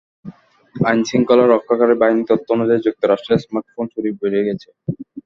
আইন 0.75 0.99
শৃঙ্খলা 1.07 1.45
রক্ষাকারি 1.45 1.95
বাহিনির 2.01 2.29
তথ্য 2.31 2.47
অনুযায়ী, 2.55 2.85
যুক্তরাষ্ট্রে 2.85 3.35
স্মার্টফোন 3.43 3.85
চুরি 3.93 4.09
বেড়ে 4.19 4.41
গেছে। 4.47 4.69